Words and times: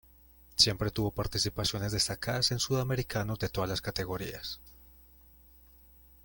Siempre 0.55 0.89
tuvo 0.89 1.11
participaciones 1.11 1.91
destacadas 1.91 2.49
en 2.51 2.57
Sudamericanos 2.57 3.37
de 3.37 3.49
todas 3.49 3.69
las 3.69 3.81
categorías. 3.83 4.59